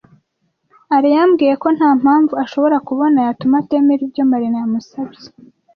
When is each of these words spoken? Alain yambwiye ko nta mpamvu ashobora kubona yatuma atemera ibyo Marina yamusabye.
Alain 0.95 1.15
yambwiye 1.17 1.53
ko 1.61 1.67
nta 1.77 1.89
mpamvu 2.01 2.33
ashobora 2.43 2.77
kubona 2.87 3.17
yatuma 3.25 3.55
atemera 3.61 4.01
ibyo 4.07 4.23
Marina 4.29 4.57
yamusabye. 4.59 5.25